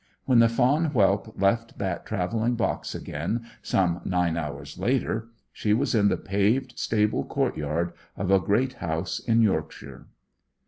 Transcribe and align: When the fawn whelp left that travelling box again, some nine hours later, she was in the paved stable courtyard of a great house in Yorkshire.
When 0.25 0.39
the 0.39 0.49
fawn 0.49 0.85
whelp 0.95 1.39
left 1.39 1.77
that 1.77 2.07
travelling 2.07 2.55
box 2.55 2.95
again, 2.95 3.45
some 3.61 4.01
nine 4.03 4.35
hours 4.35 4.79
later, 4.79 5.27
she 5.53 5.73
was 5.75 5.93
in 5.93 6.07
the 6.07 6.17
paved 6.17 6.79
stable 6.79 7.23
courtyard 7.23 7.93
of 8.17 8.31
a 8.31 8.39
great 8.39 8.73
house 8.81 9.19
in 9.19 9.43
Yorkshire. 9.43 10.07